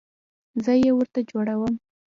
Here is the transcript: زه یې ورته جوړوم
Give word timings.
زه 0.63 0.73
یې 0.83 0.91
ورته 0.95 1.19
جوړوم 1.29 1.73